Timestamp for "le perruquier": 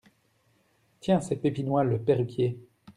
1.83-2.57